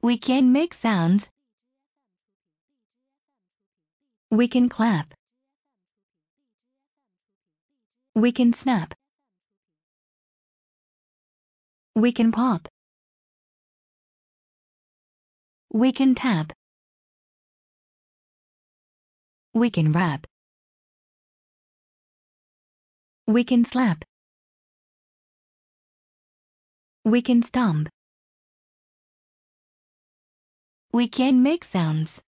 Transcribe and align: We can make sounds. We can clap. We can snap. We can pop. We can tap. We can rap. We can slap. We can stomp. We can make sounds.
We 0.00 0.16
can 0.16 0.52
make 0.52 0.74
sounds. 0.74 1.28
We 4.30 4.46
can 4.46 4.68
clap. 4.68 5.12
We 8.14 8.30
can 8.30 8.52
snap. 8.52 8.94
We 11.96 12.12
can 12.12 12.30
pop. 12.30 12.68
We 15.72 15.90
can 15.90 16.14
tap. 16.14 16.52
We 19.52 19.70
can 19.70 19.90
rap. 19.90 20.26
We 23.26 23.42
can 23.42 23.64
slap. 23.64 24.04
We 27.04 27.20
can 27.20 27.42
stomp. 27.42 27.88
We 30.92 31.06
can 31.06 31.42
make 31.42 31.64
sounds. 31.64 32.22